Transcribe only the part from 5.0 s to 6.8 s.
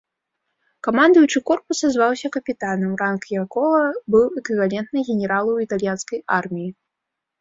генералу ў італьянскай арміі.